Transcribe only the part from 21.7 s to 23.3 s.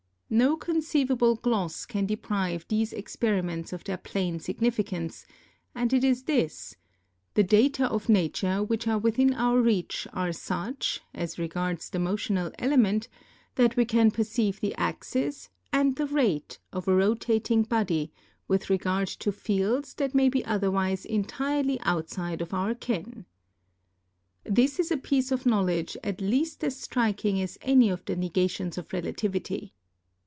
outside of our ken.